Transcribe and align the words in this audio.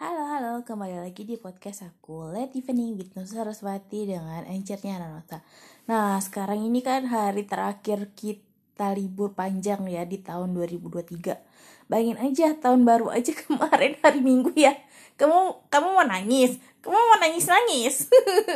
Halo, 0.00 0.24
halo, 0.32 0.64
kembali 0.64 0.96
lagi 0.96 1.28
di 1.28 1.36
podcast 1.36 1.84
aku 1.84 2.32
Let 2.32 2.56
Evening 2.56 2.96
with 2.96 3.12
Nusa 3.12 3.44
Saraswati 3.44 4.08
dengan 4.08 4.48
encernya 4.48 4.96
Nanota 4.96 5.44
Nah, 5.92 6.16
sekarang 6.16 6.64
ini 6.64 6.80
kan 6.80 7.04
hari 7.04 7.44
terakhir 7.44 8.08
kita 8.16 8.96
libur 8.96 9.36
panjang 9.36 9.84
ya 9.84 10.08
di 10.08 10.16
tahun 10.24 10.56
2023 10.56 11.84
Bayangin 11.92 12.16
aja, 12.16 12.56
tahun 12.56 12.88
baru 12.88 13.12
aja 13.12 13.28
kemarin 13.44 14.00
hari 14.00 14.24
Minggu 14.24 14.56
ya. 14.56 14.72
Kamu 15.20 15.68
kamu 15.68 15.88
mau 15.92 16.06
nangis? 16.08 16.56
Kamu 16.80 16.96
mau 16.96 17.20
nangis-nangis? 17.20 18.08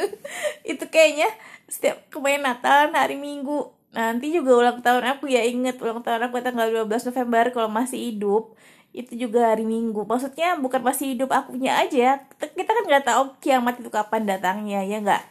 Itu 0.73 0.89
kayaknya 0.89 1.29
setiap 1.69 2.09
kemarin 2.09 2.41
Natal 2.41 2.89
hari 2.89 3.21
Minggu. 3.21 3.69
Nanti 3.93 4.33
juga 4.33 4.65
ulang 4.65 4.81
tahun 4.81 5.05
aku 5.13 5.29
ya 5.29 5.45
inget 5.45 5.77
ulang 5.77 6.01
tahun 6.01 6.25
aku 6.25 6.41
tanggal 6.41 6.73
12 6.73 6.89
November 6.89 7.53
kalau 7.53 7.69
masih 7.69 8.01
hidup 8.01 8.57
itu 8.95 9.27
juga 9.27 9.51
hari 9.51 9.67
Minggu. 9.67 10.07
Maksudnya 10.07 10.55
bukan 10.63 10.79
masih 10.79 11.19
hidup 11.19 11.35
akunya 11.35 11.75
aja. 11.83 12.23
Kita 12.39 12.71
kan 12.71 12.85
nggak 12.87 13.05
tahu 13.05 13.23
kiamat 13.43 13.83
itu 13.83 13.91
kapan 13.91 14.23
datangnya 14.23 14.87
ya 14.87 15.03
nggak? 15.03 15.25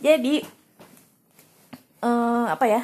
Jadi 0.00 0.34
uh, 2.00 2.48
apa 2.48 2.64
ya? 2.64 2.82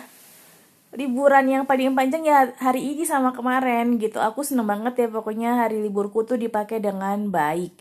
Liburan 0.94 1.50
yang 1.50 1.64
paling 1.66 1.90
panjang 1.96 2.22
ya 2.22 2.54
hari 2.60 2.94
ini 2.94 3.02
sama 3.08 3.32
kemarin 3.32 3.98
gitu. 3.98 4.20
Aku 4.20 4.46
seneng 4.46 4.68
banget 4.68 4.94
ya 4.94 5.06
pokoknya 5.10 5.66
hari 5.66 5.82
liburku 5.82 6.22
tuh 6.22 6.38
dipakai 6.38 6.78
dengan 6.78 7.32
baik. 7.32 7.72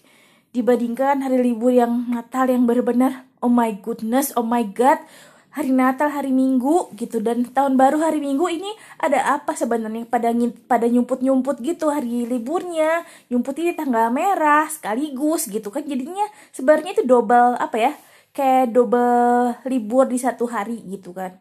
Dibandingkan 0.56 1.22
hari 1.22 1.44
libur 1.44 1.76
yang 1.76 2.10
Natal 2.10 2.50
yang 2.50 2.66
benar-benar 2.66 3.28
oh 3.44 3.52
my 3.52 3.76
goodness 3.84 4.32
oh 4.40 4.48
my 4.48 4.64
god 4.64 5.04
hari 5.54 5.70
Natal 5.70 6.10
hari 6.10 6.34
Minggu 6.34 6.92
gitu. 6.98 7.22
Dan 7.22 7.46
tahun 7.54 7.78
baru 7.78 8.02
hari 8.02 8.20
Minggu 8.20 8.50
ini 8.50 8.70
ada 8.98 9.38
apa 9.38 9.54
sebenarnya? 9.54 10.10
Pada 10.10 10.34
pada 10.66 10.86
nyumput 10.90 11.22
nyumput 11.22 11.62
gitu 11.62 11.94
hari 11.94 12.26
liburnya. 12.26 13.06
Nyumput 13.30 13.56
ini 13.62 13.72
tanggal 13.78 14.10
merah 14.10 14.66
sekaligus 14.68 15.48
gitu 15.48 15.70
kan. 15.70 15.86
Jadinya 15.86 16.26
sebenarnya 16.52 16.98
itu 17.00 17.04
double 17.06 17.56
apa 17.62 17.78
ya 17.78 17.92
kayak 18.34 18.74
double 18.74 19.54
libur 19.70 20.10
di 20.10 20.18
satu 20.18 20.50
hari 20.50 20.82
gitu 20.90 21.14
kan. 21.14 21.38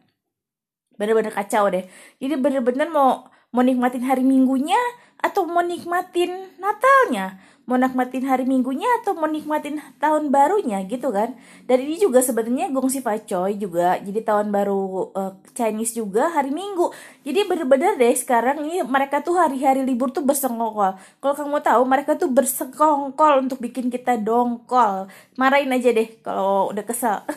Bener-bener 1.00 1.32
kacau 1.32 1.72
deh. 1.72 1.88
Jadi 2.20 2.34
bener-bener 2.36 2.88
mau 2.92 3.32
mau 3.52 3.64
nikmatin 3.64 4.04
hari 4.04 4.24
minggunya 4.24 4.78
atau 5.32 5.48
mau 5.48 5.64
nikmatin 5.64 6.52
Natalnya? 6.60 7.40
Mau 7.62 7.78
nikmatin 7.78 8.26
hari 8.26 8.42
minggunya 8.42 8.84
atau 9.00 9.14
mau 9.14 9.30
nikmatin 9.30 9.78
tahun 10.02 10.28
barunya 10.34 10.82
gitu 10.84 11.14
kan? 11.14 11.38
Dan 11.64 11.86
ini 11.86 11.94
juga 11.96 12.18
sebenarnya 12.18 12.68
gongsi 12.74 13.00
facoy 13.00 13.54
juga 13.54 13.96
jadi 14.02 14.20
tahun 14.26 14.50
baru 14.50 15.14
uh, 15.14 15.32
Chinese 15.54 15.96
juga 15.96 16.28
hari 16.34 16.50
minggu. 16.50 16.90
Jadi 17.22 17.46
bener-bener 17.46 17.94
deh 17.96 18.12
sekarang 18.18 18.66
ini 18.66 18.82
mereka 18.82 19.22
tuh 19.22 19.38
hari-hari 19.38 19.86
libur 19.86 20.10
tuh 20.10 20.26
bersengkokol 20.26 20.98
kalau 21.22 21.34
kamu 21.38 21.58
tahu 21.62 21.82
mereka 21.86 22.12
tuh 22.18 22.28
bersengkokol 22.34 23.46
untuk 23.46 23.62
bikin 23.62 23.88
kita 23.94 24.18
dongkol. 24.18 25.06
Marahin 25.38 25.70
aja 25.70 25.94
deh 25.94 26.18
kalau 26.20 26.74
udah 26.74 26.84
kesel. 26.84 27.24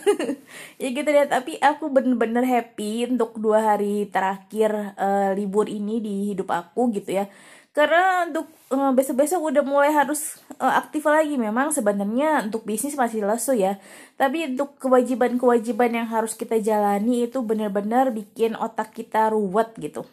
Ya 0.76 0.92
gitu 0.92 1.08
deh 1.08 1.28
tapi 1.32 1.56
aku 1.64 1.88
bener-bener 1.88 2.44
happy 2.44 3.08
untuk 3.08 3.40
dua 3.40 3.76
hari 3.76 4.12
terakhir 4.12 4.96
uh, 5.00 5.32
libur 5.32 5.72
ini 5.72 6.04
di 6.04 6.36
hidup 6.36 6.52
aku 6.52 6.92
gitu 6.92 7.24
ya 7.24 7.32
karena 7.76 8.24
untuk 8.32 8.48
uh, 8.72 8.96
besok-besok 8.96 9.52
udah 9.52 9.64
mulai 9.68 9.92
harus 9.92 10.40
uh, 10.64 10.80
aktif 10.80 11.04
lagi. 11.04 11.36
Memang 11.36 11.76
sebenarnya 11.76 12.48
untuk 12.48 12.64
bisnis 12.64 12.96
masih 12.96 13.28
lesu 13.28 13.52
ya. 13.52 13.76
Tapi 14.16 14.56
untuk 14.56 14.80
kewajiban-kewajiban 14.80 15.92
yang 15.92 16.08
harus 16.08 16.40
kita 16.40 16.56
jalani 16.64 17.28
itu 17.28 17.44
benar-benar 17.44 18.16
bikin 18.16 18.56
otak 18.56 18.96
kita 18.96 19.28
ruwet 19.36 19.76
gitu. 19.76 20.08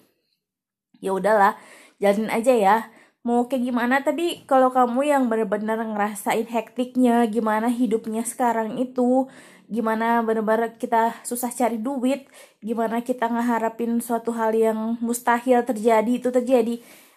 Ya 0.98 1.14
udahlah 1.14 1.54
jalanin 2.02 2.34
aja 2.34 2.50
ya. 2.50 2.76
Mau 3.22 3.46
kayak 3.46 3.70
gimana? 3.70 4.02
Tapi 4.02 4.42
kalau 4.50 4.74
kamu 4.74 5.06
yang 5.06 5.22
benar-benar 5.30 5.78
ngerasain 5.78 6.50
hektiknya 6.50 7.22
gimana 7.30 7.70
hidupnya 7.70 8.26
sekarang 8.26 8.74
itu 8.82 9.30
gimana 9.70 10.20
benar-benar 10.20 10.76
kita 10.76 11.16
susah 11.24 11.48
cari 11.48 11.80
duit 11.80 12.28
gimana 12.60 13.00
kita 13.00 13.24
ngeharapin 13.32 14.04
suatu 14.04 14.28
hal 14.36 14.52
yang 14.52 15.00
mustahil 15.00 15.64
terjadi 15.64 16.12
itu 16.12 16.28
terjadi 16.28 16.76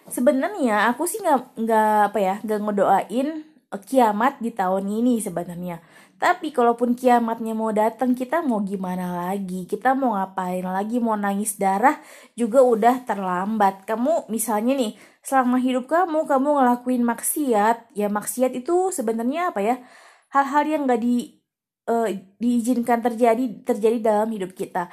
sebenarnya 0.10 0.90
aku 0.94 1.10
sih 1.10 1.22
nggak 1.22 1.58
nggak 1.62 1.90
apa 2.14 2.20
ya 2.22 2.36
nggak 2.46 2.60
ngedoain 2.62 3.30
kiamat 3.84 4.40
di 4.40 4.56
tahun 4.56 4.88
ini 4.88 5.20
sebenarnya. 5.20 5.84
Tapi 6.16 6.56
kalaupun 6.56 6.96
kiamatnya 6.96 7.52
mau 7.52 7.76
datang 7.76 8.16
kita 8.16 8.40
mau 8.40 8.64
gimana 8.64 9.28
lagi? 9.28 9.68
Kita 9.68 9.92
mau 9.92 10.16
ngapain 10.16 10.64
lagi? 10.64 11.04
Mau 11.04 11.20
nangis 11.20 11.60
darah 11.60 12.00
juga 12.40 12.64
udah 12.64 13.04
terlambat. 13.04 13.84
Kamu 13.84 14.32
misalnya 14.32 14.80
nih 14.80 14.96
selama 15.20 15.60
hidup 15.60 15.92
kamu 15.92 16.24
kamu 16.24 16.50
ngelakuin 16.62 17.04
maksiat 17.04 17.92
ya 17.98 18.08
maksiat 18.08 18.56
itu 18.56 18.96
sebenarnya 18.96 19.52
apa 19.52 19.60
ya? 19.60 19.76
Hal-hal 20.32 20.64
yang 20.68 20.82
nggak 20.88 21.02
di 21.04 21.36
uh, 21.92 22.08
diizinkan 22.40 23.04
terjadi 23.04 23.44
terjadi 23.68 23.98
dalam 24.00 24.32
hidup 24.32 24.56
kita. 24.56 24.88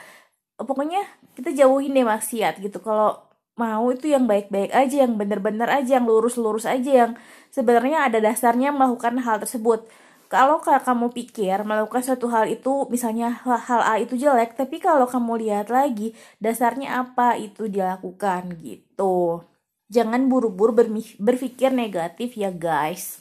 Pokoknya 0.59 1.07
kita 1.39 1.55
jauhin 1.55 1.95
deh 1.95 2.07
maksiat 2.07 2.59
gitu. 2.59 2.83
Kalau 2.83 3.32
mau 3.57 3.93
itu 3.93 4.09
yang 4.09 4.25
baik-baik 4.25 4.73
aja, 4.73 5.05
yang 5.05 5.21
bener-bener 5.21 5.69
aja, 5.69 6.01
yang 6.01 6.09
lurus-lurus 6.09 6.65
aja, 6.65 7.07
yang 7.07 7.13
sebenarnya 7.53 8.09
ada 8.09 8.19
dasarnya 8.19 8.73
melakukan 8.73 9.21
hal 9.21 9.41
tersebut. 9.45 9.85
Kalau 10.33 10.65
kamu 10.65 11.13
pikir 11.13 11.61
melakukan 11.61 12.01
suatu 12.01 12.33
hal 12.33 12.49
itu, 12.49 12.89
misalnya 12.89 13.45
hal 13.45 13.85
A 13.85 14.01
itu 14.01 14.17
jelek, 14.17 14.57
tapi 14.57 14.81
kalau 14.81 15.05
kamu 15.05 15.45
lihat 15.45 15.69
lagi 15.69 16.17
dasarnya 16.41 17.05
apa 17.05 17.37
itu 17.37 17.69
dilakukan 17.69 18.57
gitu. 18.65 19.45
Jangan 19.93 20.33
buru-buru 20.33 20.73
berpikir 21.21 21.69
negatif 21.77 22.41
ya 22.41 22.49
guys. 22.49 23.21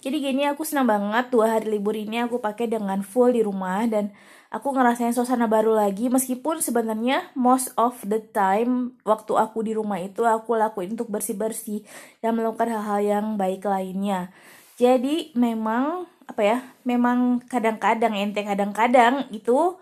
Jadi 0.00 0.20
gini 0.20 0.48
aku 0.48 0.64
senang 0.64 0.88
banget 0.88 1.32
dua 1.32 1.56
hari 1.56 1.76
libur 1.76 1.96
ini 1.96 2.20
aku 2.20 2.40
pakai 2.40 2.68
dengan 2.68 3.00
full 3.00 3.32
di 3.32 3.40
rumah 3.40 3.84
dan 3.88 4.12
aku 4.54 4.70
ngerasain 4.70 5.10
suasana 5.10 5.50
baru 5.50 5.74
lagi 5.74 6.06
meskipun 6.06 6.62
sebenarnya 6.62 7.26
most 7.34 7.74
of 7.74 7.98
the 8.06 8.22
time 8.30 8.94
waktu 9.02 9.34
aku 9.34 9.66
di 9.66 9.74
rumah 9.74 9.98
itu 9.98 10.22
aku 10.22 10.54
lakuin 10.54 10.94
untuk 10.94 11.10
bersih-bersih 11.10 11.82
dan 12.22 12.38
melakukan 12.38 12.70
hal-hal 12.70 13.02
yang 13.02 13.26
baik 13.34 13.66
lainnya. 13.66 14.30
Jadi 14.78 15.34
memang 15.34 16.06
apa 16.30 16.42
ya? 16.46 16.58
Memang 16.86 17.42
kadang-kadang 17.50 18.14
ente 18.14 18.46
kadang-kadang 18.46 19.26
itu 19.34 19.74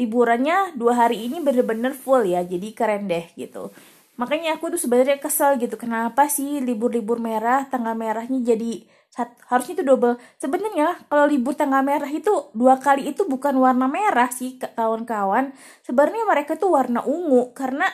liburannya 0.00 0.72
dua 0.72 1.04
hari 1.04 1.28
ini 1.28 1.44
bener-bener 1.44 1.92
full 1.92 2.24
ya. 2.24 2.40
Jadi 2.40 2.72
keren 2.72 3.04
deh 3.04 3.28
gitu. 3.36 3.76
Makanya 4.16 4.56
aku 4.56 4.72
tuh 4.72 4.80
sebenarnya 4.80 5.20
kesel 5.20 5.60
gitu. 5.60 5.76
Kenapa 5.76 6.32
sih 6.32 6.64
libur-libur 6.64 7.20
merah 7.20 7.68
tanggal 7.68 7.92
merahnya 7.92 8.40
jadi 8.40 8.88
harusnya 9.22 9.74
itu 9.78 9.84
double. 9.86 10.18
Sebenarnya 10.42 11.06
kalau 11.06 11.24
libur 11.30 11.54
tanggal 11.54 11.86
merah 11.86 12.10
itu 12.10 12.50
dua 12.50 12.82
kali 12.82 13.14
itu 13.14 13.22
bukan 13.30 13.54
warna 13.62 13.86
merah 13.86 14.28
sih 14.34 14.58
kawan-kawan. 14.58 15.54
Sebenarnya 15.86 16.26
mereka 16.26 16.58
tuh 16.58 16.74
warna 16.74 17.06
ungu 17.06 17.54
karena 17.54 17.86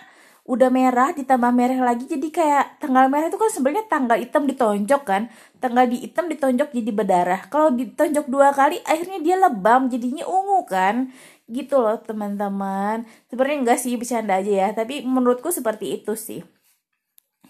udah 0.48 0.72
merah 0.72 1.12
ditambah 1.12 1.52
merah 1.52 1.92
lagi 1.92 2.08
jadi 2.10 2.28
kayak 2.32 2.64
tanggal 2.82 3.06
merah 3.06 3.28
itu 3.28 3.38
kan 3.38 3.50
sebenarnya 3.52 3.84
tanggal 3.86 4.16
hitam 4.16 4.48
ditonjok 4.48 5.02
kan? 5.04 5.22
Tanggal 5.60 5.84
di 5.86 5.96
hitam 6.08 6.26
ditonjok 6.32 6.72
jadi 6.72 6.90
berdarah. 6.90 7.40
Kalau 7.52 7.68
ditonjok 7.76 8.26
dua 8.26 8.50
kali 8.56 8.80
akhirnya 8.88 9.20
dia 9.20 9.36
lebam 9.36 9.92
jadinya 9.92 10.24
ungu 10.24 10.64
kan? 10.64 11.12
Gitu 11.46 11.76
loh 11.76 12.00
teman-teman. 12.00 13.04
Sebenarnya 13.28 13.58
enggak 13.60 13.78
sih 13.78 13.92
bercanda 14.00 14.40
aja 14.40 14.52
ya. 14.66 14.68
Tapi 14.72 15.04
menurutku 15.04 15.52
seperti 15.52 16.00
itu 16.00 16.16
sih. 16.16 16.40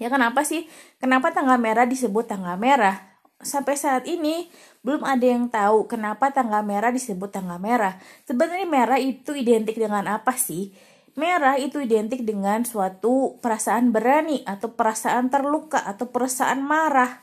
Ya 0.01 0.09
kenapa 0.09 0.43
sih? 0.43 0.67
Kenapa 0.99 1.31
tanggal 1.31 1.61
merah 1.61 1.85
disebut 1.85 2.25
tanggal 2.25 2.57
merah 2.57 3.10
sampai 3.41 3.75
saat 3.77 4.05
ini 4.05 4.49
belum 4.81 5.05
ada 5.05 5.27
yang 5.27 5.49
tahu 5.53 5.89
kenapa 5.89 6.33
tanggal 6.33 6.65
merah 6.65 6.93
disebut 6.93 7.33
tanggal 7.33 7.61
merah. 7.61 8.01
Sebenarnya 8.25 8.69
merah 8.69 9.01
itu 9.01 9.37
identik 9.37 9.77
dengan 9.77 10.09
apa 10.09 10.37
sih? 10.37 10.73
Merah 11.19 11.59
itu 11.59 11.83
identik 11.83 12.23
dengan 12.23 12.63
suatu 12.65 13.37
perasaan 13.43 13.91
berani 13.91 14.47
atau 14.47 14.73
perasaan 14.73 15.29
terluka 15.29 15.83
atau 15.83 16.09
perasaan 16.09 16.63
marah 16.65 17.21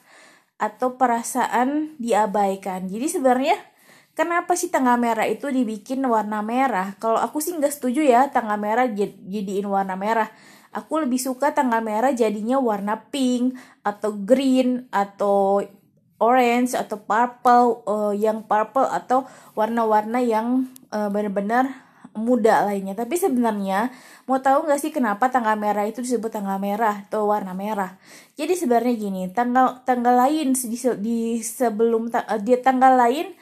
atau 0.57 0.97
perasaan 0.97 1.97
diabaikan. 2.01 2.89
Jadi 2.89 3.07
sebenarnya 3.07 3.57
kenapa 4.13 4.57
sih 4.57 4.69
tanggal 4.73 4.97
merah 4.99 5.25
itu 5.25 5.49
dibikin 5.49 6.03
warna 6.05 6.43
merah? 6.43 6.97
Kalau 6.99 7.17
aku 7.17 7.39
sih 7.39 7.55
nggak 7.55 7.73
setuju 7.73 8.03
ya 8.03 8.29
tanggal 8.29 8.57
merah 8.59 8.85
jadiin 8.91 9.65
warna 9.65 9.95
merah. 9.97 10.29
Aku 10.75 11.01
lebih 11.01 11.17
suka 11.17 11.55
tanggal 11.55 11.79
merah 11.81 12.11
jadinya 12.11 12.59
warna 12.59 13.07
pink 13.09 13.55
atau 13.81 14.13
green 14.13 14.85
atau 14.91 15.63
orange 16.17 16.73
atau 16.73 16.97
purple 16.97 17.85
uh, 17.85 18.13
yang 18.13 18.41
purple 18.45 18.85
atau 18.85 19.25
warna-warna 19.53 20.17
yang 20.21 20.65
uh, 20.89 21.09
benar-benar 21.13 21.85
muda 22.17 22.65
lainnya. 22.65 22.97
Tapi 22.97 23.13
sebenarnya 23.13 23.93
mau 24.25 24.41
tahu 24.41 24.65
nggak 24.65 24.81
sih 24.81 24.89
kenapa 24.89 25.29
tanggal 25.29 25.53
merah 25.53 25.85
itu 25.85 26.01
disebut 26.01 26.33
tanggal 26.33 26.57
merah 26.57 27.05
atau 27.05 27.29
warna 27.29 27.53
merah? 27.53 28.01
Jadi 28.33 28.57
sebenarnya 28.57 28.93
gini, 28.97 29.21
tanggal 29.29 29.85
tanggal 29.85 30.17
lain 30.17 30.57
di, 30.57 30.77
di 30.97 31.19
sebelum 31.45 32.09
uh, 32.09 32.39
di 32.41 32.57
tanggal 32.57 32.97
lain 32.97 33.33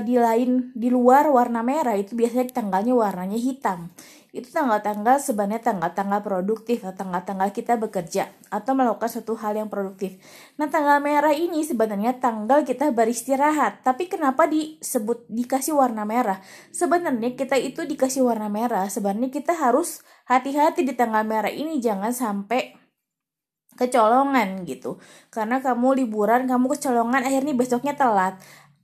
di 0.00 0.16
lain 0.16 0.72
di 0.72 0.88
luar 0.88 1.28
warna 1.28 1.60
merah 1.60 1.92
itu 1.92 2.16
biasanya 2.16 2.48
tanggalnya 2.56 2.96
warnanya 2.96 3.36
hitam. 3.36 3.92
Itu 4.28 4.52
tanggal-tanggal 4.52 5.16
sebenarnya 5.24 5.72
tanggal-tanggal 5.72 6.20
produktif 6.20 6.84
atau 6.84 7.00
tanggal-tanggal 7.00 7.48
kita 7.48 7.80
bekerja 7.80 8.28
atau 8.52 8.76
melakukan 8.76 9.08
suatu 9.08 9.32
hal 9.40 9.56
yang 9.56 9.72
produktif. 9.72 10.20
Nah, 10.60 10.68
tanggal 10.68 11.00
merah 11.00 11.32
ini 11.32 11.64
sebenarnya 11.64 12.20
tanggal 12.20 12.60
kita 12.60 12.92
beristirahat. 12.92 13.80
Tapi 13.80 14.04
kenapa 14.04 14.44
disebut 14.44 15.24
dikasih 15.32 15.72
warna 15.72 16.04
merah? 16.04 16.44
Sebenarnya 16.76 17.32
kita 17.40 17.56
itu 17.56 17.88
dikasih 17.88 18.20
warna 18.20 18.52
merah. 18.52 18.84
Sebenarnya 18.92 19.32
kita 19.32 19.56
harus 19.56 20.04
hati-hati 20.28 20.84
di 20.84 20.92
tanggal 20.92 21.24
merah 21.24 21.48
ini 21.48 21.80
jangan 21.80 22.12
sampai 22.12 22.76
kecolongan 23.80 24.68
gitu. 24.68 25.00
Karena 25.32 25.64
kamu 25.64 26.04
liburan, 26.04 26.44
kamu 26.44 26.76
kecolongan 26.76 27.24
akhirnya 27.24 27.54
besoknya 27.56 27.96
telat 27.96 28.36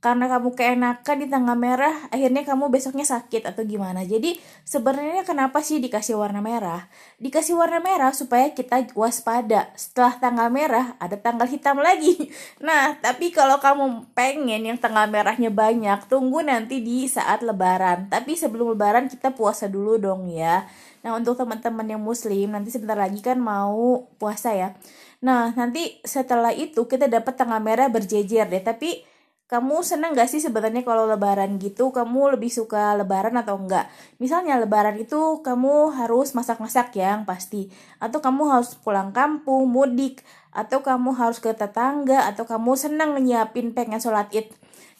karena 0.05 0.29
kamu 0.29 0.53
keenakan 0.53 1.17
di 1.17 1.25
tanggal 1.25 1.57
merah, 1.57 1.97
akhirnya 2.13 2.45
kamu 2.45 2.69
besoknya 2.69 3.01
sakit 3.09 3.49
atau 3.49 3.65
gimana. 3.65 4.05
Jadi 4.05 4.37
sebenarnya 4.61 5.25
kenapa 5.25 5.65
sih 5.65 5.81
dikasih 5.81 6.13
warna 6.13 6.45
merah? 6.45 6.85
Dikasih 7.17 7.57
warna 7.57 7.81
merah 7.81 8.13
supaya 8.13 8.53
kita 8.53 8.85
waspada. 8.93 9.73
Setelah 9.73 10.13
tanggal 10.21 10.53
merah, 10.53 10.93
ada 11.01 11.17
tanggal 11.17 11.49
hitam 11.49 11.81
lagi. 11.81 12.13
Nah, 12.65 12.97
tapi 13.01 13.29
kalau 13.33 13.57
kamu 13.57 14.13
pengen 14.17 14.61
yang 14.69 14.77
tanggal 14.77 15.09
merahnya 15.09 15.49
banyak, 15.49 16.05
tunggu 16.05 16.45
nanti 16.45 16.81
di 16.81 17.09
saat 17.09 17.41
lebaran. 17.41 18.05
Tapi 18.09 18.37
sebelum 18.37 18.77
lebaran 18.77 19.09
kita 19.09 19.33
puasa 19.33 19.65
dulu 19.65 19.97
dong 19.97 20.29
ya. 20.29 20.65
Nah, 21.01 21.17
untuk 21.17 21.33
teman-teman 21.33 21.85
yang 21.85 22.01
muslim, 22.01 22.53
nanti 22.53 22.69
sebentar 22.69 22.97
lagi 22.97 23.21
kan 23.25 23.41
mau 23.41 24.05
puasa 24.21 24.53
ya. 24.53 24.77
Nah, 25.25 25.53
nanti 25.57 25.97
setelah 26.05 26.53
itu 26.53 26.85
kita 26.85 27.09
dapat 27.09 27.33
tanggal 27.33 27.57
merah 27.57 27.89
berjejer 27.89 28.45
deh. 28.45 28.61
Tapi 28.61 29.14
kamu 29.45 29.85
seneng 29.85 30.17
gak 30.17 30.25
sih 30.25 30.41
sebenarnya 30.41 30.81
kalau 30.81 31.05
lebaran 31.05 31.61
gitu? 31.61 31.93
Kamu 31.93 32.33
lebih 32.33 32.49
suka 32.49 32.97
lebaran 32.97 33.37
atau 33.37 33.61
enggak 33.61 33.85
misalnya 34.17 34.57
lebaran 34.57 34.97
itu 34.97 35.45
kamu 35.45 35.93
harus 35.93 36.33
masak-masak 36.33 36.97
yang 36.97 37.29
pasti. 37.29 37.69
Atau 38.01 38.25
kamu 38.25 38.49
harus 38.49 38.73
pulang 38.81 39.13
kampung 39.13 39.69
mudik. 39.69 40.25
Atau 40.49 40.81
kamu 40.81 41.13
harus 41.13 41.37
ke 41.43 41.51
tetangga 41.53 42.25
atau 42.31 42.47
kamu 42.47 42.73
seneng 42.79 43.13
nyiapin 43.21 43.75
pengen 43.75 43.99
sholat 44.01 44.31
id 44.31 44.49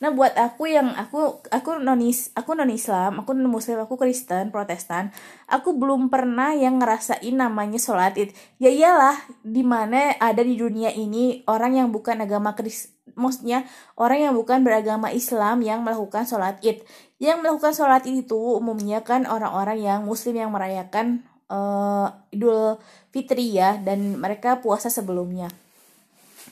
Nah 0.06 0.14
buat 0.14 0.38
aku 0.38 0.70
yang 0.70 0.94
aku 0.94 1.42
aku 1.50 1.82
nonis 1.82 2.30
aku 2.38 2.54
non 2.54 2.70
Islam, 2.70 3.26
aku 3.26 3.34
non 3.34 3.50
Muslim, 3.50 3.82
aku 3.82 3.98
Kristen, 3.98 4.54
Protestan, 4.54 5.10
aku 5.50 5.74
belum 5.74 6.14
pernah 6.14 6.54
yang 6.54 6.78
ngerasain 6.78 7.34
namanya 7.34 7.82
sholat 7.82 8.14
id. 8.14 8.30
Ya 8.62 8.70
iyalah, 8.70 9.18
di 9.42 9.66
mana 9.66 10.14
ada 10.22 10.46
di 10.46 10.62
dunia 10.62 10.94
ini 10.94 11.42
orang 11.50 11.82
yang 11.82 11.90
bukan 11.90 12.22
agama 12.22 12.54
Kristen 12.54 12.94
maksudnya 13.18 13.66
orang 13.98 14.30
yang 14.30 14.34
bukan 14.38 14.62
beragama 14.62 15.10
Islam 15.10 15.66
yang 15.66 15.82
melakukan 15.82 16.30
sholat 16.30 16.62
id. 16.62 16.86
Yang 17.18 17.42
melakukan 17.42 17.74
sholat 17.74 18.06
id 18.06 18.30
itu 18.30 18.38
umumnya 18.38 19.02
kan 19.02 19.26
orang-orang 19.26 19.82
yang 19.82 20.06
Muslim 20.06 20.38
yang 20.38 20.54
merayakan 20.54 21.26
uh, 21.50 22.14
Idul 22.30 22.78
Fitri 23.10 23.58
ya 23.58 23.82
dan 23.82 24.22
mereka 24.22 24.62
puasa 24.62 24.94
sebelumnya. 24.94 25.50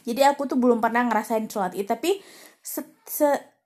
Jadi 0.09 0.25
aku 0.25 0.49
tuh 0.49 0.57
belum 0.57 0.81
pernah 0.81 1.05
ngerasain 1.05 1.45
sholat 1.45 1.77
id 1.77 1.85
tapi 1.85 2.17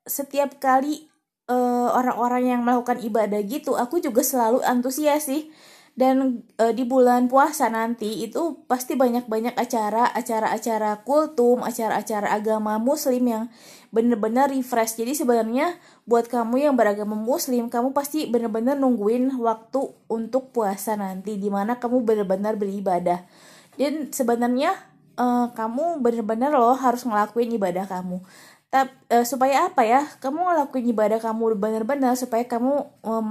setiap 0.07 0.57
kali 0.57 1.05
eh, 1.47 1.89
orang-orang 1.93 2.43
uh, 2.43 2.49
yang 2.57 2.61
melakukan 2.65 2.97
ibadah 2.99 3.39
gitu 3.45 3.77
aku 3.77 4.01
juga 4.01 4.25
selalu 4.25 4.65
antusias 4.65 5.29
sih. 5.29 5.53
Dan 5.97 6.45
uh, 6.61 6.69
di 6.77 6.85
bulan 6.85 7.25
puasa 7.25 7.73
nanti 7.73 8.21
itu 8.21 8.61
pasti 8.69 8.93
banyak-banyak 8.93 9.57
acara 9.57 10.05
acara-acara 10.13 11.01
kultum 11.01 11.65
acara-acara 11.65 12.37
agama 12.37 12.77
muslim 12.77 13.25
yang 13.25 13.43
bener-bener 13.89 14.45
refresh. 14.45 14.93
Jadi 14.93 15.17
sebenarnya 15.17 15.73
buat 16.05 16.29
kamu 16.29 16.69
yang 16.69 16.77
beragama 16.77 17.17
muslim 17.17 17.65
kamu 17.73 17.97
pasti 17.97 18.29
bener-bener 18.29 18.77
nungguin 18.77 19.41
waktu 19.41 19.89
untuk 20.05 20.53
puasa 20.53 20.93
nanti 20.93 21.41
di 21.41 21.49
mana 21.49 21.81
kamu 21.81 22.05
bener-bener 22.05 22.53
beribadah. 22.61 23.25
Dan 23.73 24.13
sebenarnya 24.13 24.77
uh, 25.17 25.49
kamu 25.57 25.97
bener-bener 26.05 26.53
loh 26.53 26.77
harus 26.77 27.09
ngelakuin 27.09 27.57
ibadah 27.57 27.89
kamu 27.89 28.21
Tap, 28.67 28.91
uh, 29.07 29.23
supaya 29.23 29.71
apa 29.71 29.87
ya? 29.87 30.03
Kamu 30.19 30.43
ngelakuin 30.43 30.91
ibadah 30.91 31.23
kamu 31.23 31.55
benar-benar 31.55 32.19
supaya 32.19 32.43
kamu 32.43 32.83
uh, 33.07 33.23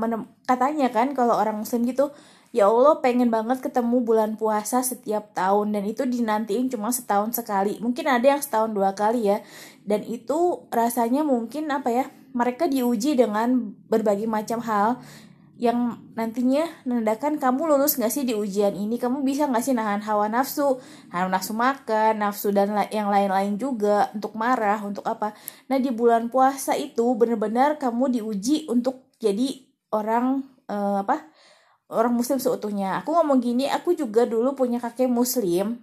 katanya 0.49 0.89
kan 0.89 1.13
kalau 1.13 1.37
orang 1.37 1.61
muslim 1.61 1.85
gitu 1.85 2.09
ya 2.57 2.73
Allah 2.73 3.05
pengen 3.05 3.29
banget 3.29 3.61
ketemu 3.61 4.01
bulan 4.01 4.41
puasa 4.41 4.81
setiap 4.81 5.37
tahun 5.37 5.77
dan 5.77 5.85
itu 5.85 6.09
dinantiin 6.09 6.73
cuma 6.73 6.89
setahun 6.89 7.37
sekali. 7.37 7.77
Mungkin 7.85 8.09
ada 8.09 8.25
yang 8.33 8.41
setahun 8.41 8.73
dua 8.73 8.97
kali 8.97 9.29
ya. 9.29 9.45
Dan 9.85 10.09
itu 10.09 10.65
rasanya 10.73 11.21
mungkin 11.21 11.69
apa 11.69 11.93
ya? 11.93 12.05
Mereka 12.33 12.73
diuji 12.73 13.21
dengan 13.21 13.77
berbagai 13.93 14.25
macam 14.25 14.65
hal 14.65 15.05
yang 15.57 16.13
nantinya 16.13 16.69
menandakan 16.85 17.41
kamu 17.41 17.65
lulus 17.65 17.97
gak 17.97 18.13
sih 18.13 18.29
di 18.29 18.37
ujian 18.37 18.77
ini? 18.77 19.01
Kamu 19.01 19.25
bisa 19.25 19.49
gak 19.49 19.65
sih 19.65 19.73
nahan 19.73 20.05
hawa 20.05 20.29
nafsu? 20.29 20.77
Hawa 21.09 21.33
nafsu 21.33 21.57
makan 21.57 22.21
nafsu 22.21 22.53
dan 22.53 22.77
yang 22.93 23.09
lain-lain 23.09 23.57
juga 23.57 24.13
untuk 24.13 24.37
marah 24.37 24.85
untuk 24.85 25.01
apa? 25.09 25.33
Nah 25.73 25.81
di 25.81 25.89
bulan 25.89 26.29
puasa 26.29 26.77
itu 26.77 27.17
benar-benar 27.17 27.81
kamu 27.81 28.21
diuji 28.21 28.69
untuk 28.69 29.09
jadi 29.17 29.65
orang 29.97 30.45
uh, 30.69 31.01
apa? 31.01 31.25
Orang 31.89 32.13
muslim 32.13 32.37
seutuhnya. 32.37 33.01
Aku 33.01 33.17
ngomong 33.17 33.41
gini 33.41 33.65
aku 33.73 33.97
juga 33.97 34.29
dulu 34.29 34.53
punya 34.53 34.77
kakek 34.77 35.09
muslim. 35.09 35.81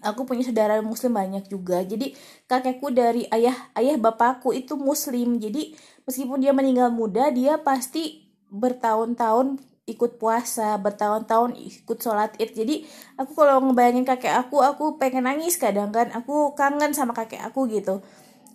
Aku 0.00 0.24
punya 0.24 0.48
saudara 0.48 0.80
muslim 0.80 1.12
banyak 1.12 1.44
juga. 1.46 1.84
Jadi 1.84 2.16
kakekku 2.48 2.88
dari 2.88 3.28
ayah 3.28 3.54
ayah 3.76 4.00
bapakku 4.00 4.56
itu 4.56 4.80
muslim. 4.80 5.36
Jadi 5.36 5.76
meskipun 6.08 6.40
dia 6.40 6.56
meninggal 6.56 6.88
muda 6.88 7.28
dia 7.28 7.60
pasti 7.60 8.31
bertahun-tahun 8.52 9.56
ikut 9.88 10.20
puasa, 10.22 10.78
bertahun-tahun 10.78 11.58
ikut 11.58 11.98
sholat 11.98 12.36
id. 12.38 12.54
Jadi 12.54 12.86
aku 13.18 13.34
kalau 13.34 13.58
ngebayangin 13.64 14.06
kakek 14.06 14.36
aku, 14.36 14.62
aku 14.62 15.00
pengen 15.00 15.26
nangis 15.26 15.58
kadang 15.58 15.90
kan. 15.90 16.12
Aku 16.14 16.54
kangen 16.54 16.94
sama 16.94 17.16
kakek 17.16 17.42
aku 17.42 17.66
gitu. 17.66 18.04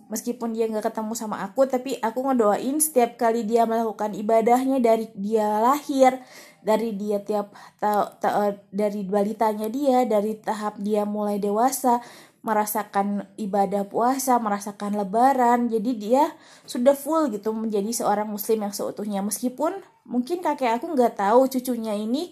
Meskipun 0.08 0.56
dia 0.56 0.72
nggak 0.72 0.88
ketemu 0.88 1.14
sama 1.20 1.44
aku, 1.44 1.68
tapi 1.68 2.00
aku 2.00 2.24
ngedoain 2.24 2.80
setiap 2.80 3.20
kali 3.20 3.44
dia 3.44 3.68
melakukan 3.68 4.16
ibadahnya 4.16 4.80
dari 4.80 5.12
dia 5.12 5.60
lahir, 5.60 6.24
dari 6.64 6.96
dia 6.96 7.20
tiap 7.20 7.52
ta, 7.76 8.16
ta, 8.16 8.56
dari 8.72 9.04
balitanya 9.04 9.68
dia, 9.68 10.08
dari 10.08 10.40
tahap 10.40 10.80
dia 10.80 11.04
mulai 11.04 11.44
dewasa, 11.44 12.00
merasakan 12.46 13.28
ibadah 13.36 13.86
puasa, 13.88 14.38
merasakan 14.38 14.96
lebaran. 14.98 15.68
Jadi 15.68 15.92
dia 15.98 16.32
sudah 16.64 16.94
full 16.94 17.30
gitu 17.34 17.52
menjadi 17.52 17.90
seorang 17.92 18.30
muslim 18.30 18.64
yang 18.64 18.74
seutuhnya. 18.74 19.20
Meskipun 19.26 19.78
mungkin 20.08 20.40
kakek 20.40 20.80
aku 20.82 20.94
nggak 20.94 21.20
tahu 21.20 21.50
cucunya 21.52 21.98
ini 21.98 22.32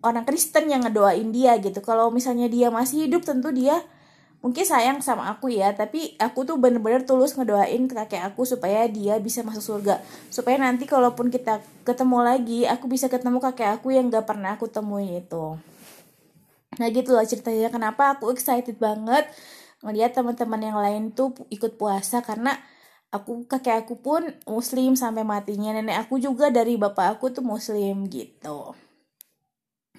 orang 0.00 0.24
Kristen 0.24 0.72
yang 0.72 0.82
ngedoain 0.82 1.30
dia 1.30 1.56
gitu. 1.60 1.78
Kalau 1.84 2.08
misalnya 2.10 2.50
dia 2.50 2.72
masih 2.72 3.06
hidup 3.06 3.22
tentu 3.22 3.52
dia 3.54 3.84
mungkin 4.40 4.64
sayang 4.64 5.04
sama 5.04 5.28
aku 5.28 5.52
ya 5.52 5.68
tapi 5.76 6.16
aku 6.16 6.48
tuh 6.48 6.56
bener-bener 6.56 7.04
tulus 7.04 7.36
ngedoain 7.36 7.84
kakek 7.84 8.24
aku 8.24 8.48
supaya 8.48 8.88
dia 8.88 9.20
bisa 9.20 9.44
masuk 9.44 9.60
surga 9.60 10.00
supaya 10.32 10.56
nanti 10.56 10.88
kalaupun 10.88 11.28
kita 11.28 11.60
ketemu 11.84 12.18
lagi 12.24 12.60
aku 12.64 12.88
bisa 12.88 13.12
ketemu 13.12 13.36
kakek 13.36 13.76
aku 13.76 13.92
yang 13.92 14.08
gak 14.08 14.24
pernah 14.24 14.56
aku 14.56 14.64
temuin 14.64 15.20
itu 15.20 15.60
Nah 16.80 16.88
gitu 16.88 17.12
loh 17.12 17.22
ceritanya. 17.22 17.68
Kenapa 17.68 18.16
aku 18.16 18.32
excited 18.32 18.80
banget 18.80 19.28
ngeliat 19.84 20.16
teman-teman 20.16 20.60
yang 20.64 20.78
lain 20.80 21.02
tuh 21.12 21.36
ikut 21.52 21.76
puasa. 21.76 22.24
Karena 22.24 22.56
aku 23.12 23.44
kakek 23.44 23.84
aku 23.84 24.00
pun 24.00 24.24
muslim 24.48 24.96
sampai 24.96 25.22
matinya. 25.22 25.76
Nenek 25.76 26.08
aku 26.08 26.16
juga 26.16 26.48
dari 26.48 26.80
bapak 26.80 27.20
aku 27.20 27.28
tuh 27.36 27.44
muslim 27.44 28.08
gitu. 28.08 28.72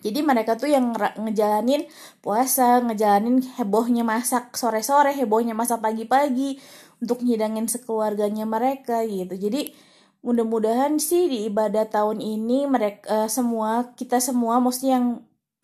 Jadi 0.02 0.20
mereka 0.26 0.58
tuh 0.58 0.66
yang 0.66 0.98
ngejalanin 0.98 1.86
puasa 2.26 2.82
ngejalanin 2.82 3.46
hebohnya 3.62 4.02
masak 4.02 4.58
sore-sore 4.58 5.14
hebohnya 5.14 5.54
masak 5.54 5.78
pagi-pagi 5.78 6.58
untuk 6.98 7.22
nyidangin 7.22 7.70
sekeluarganya 7.70 8.50
mereka 8.50 9.06
gitu. 9.06 9.38
Jadi 9.38 9.78
mudah-mudahan 10.26 10.98
sih 11.02 11.30
di 11.30 11.50
ibadah 11.50 11.90
tahun 11.90 12.22
ini 12.22 12.70
mereka 12.70 13.06
uh, 13.10 13.30
semua 13.30 13.94
kita 13.98 14.22
semua 14.22 14.62
maksudnya 14.62 15.02
yang 15.02 15.08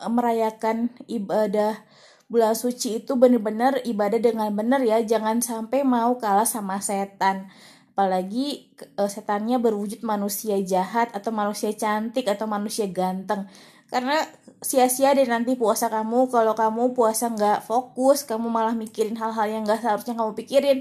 merayakan 0.06 0.94
ibadah 1.10 1.82
bulan 2.30 2.54
suci 2.54 3.02
itu 3.02 3.18
benar-benar 3.18 3.82
ibadah 3.82 4.20
dengan 4.22 4.54
benar 4.54 4.84
ya. 4.86 5.02
Jangan 5.02 5.42
sampai 5.42 5.82
mau 5.82 6.14
kalah 6.22 6.46
sama 6.46 6.78
setan. 6.78 7.50
Apalagi 7.98 8.70
uh, 8.94 9.10
setannya 9.10 9.58
berwujud 9.58 10.06
manusia 10.06 10.54
jahat 10.62 11.10
atau 11.10 11.34
manusia 11.34 11.74
cantik 11.74 12.30
atau 12.30 12.46
manusia 12.46 12.86
ganteng. 12.86 13.50
Karena 13.90 14.22
sia-sia 14.62 15.16
deh 15.18 15.26
nanti 15.26 15.58
puasa 15.58 15.90
kamu. 15.90 16.30
Kalau 16.30 16.54
kamu 16.54 16.94
puasa 16.94 17.26
nggak 17.34 17.66
fokus 17.66 18.22
kamu 18.22 18.46
malah 18.46 18.78
mikirin 18.78 19.18
hal-hal 19.18 19.50
yang 19.50 19.62
nggak 19.66 19.82
seharusnya 19.82 20.14
kamu 20.14 20.32
pikirin 20.38 20.78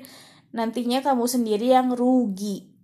nantinya 0.55 1.03
kamu 1.03 1.27
sendiri 1.27 1.75
yang 1.75 1.91
rugi 1.91 2.76